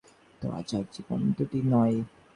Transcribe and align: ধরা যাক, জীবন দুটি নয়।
ধরা 0.41 0.59
যাক, 0.69 0.85
জীবন 0.93 1.19
দুটি 1.37 1.59
নয়। 1.71 1.97